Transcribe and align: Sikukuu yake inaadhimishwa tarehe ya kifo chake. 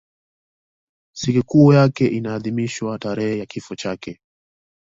Sikukuu 1.15 1.73
yake 1.73 2.07
inaadhimishwa 2.07 2.99
tarehe 2.99 3.37
ya 3.39 3.45
kifo 3.45 3.75
chake. 3.75 4.19